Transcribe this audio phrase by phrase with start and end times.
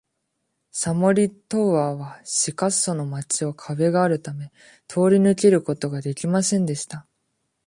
[0.71, 4.47] サモリ・トウア―はシカッソの町を壁があるため、
[4.87, 7.05] 通り抜けることが出来ませんでした。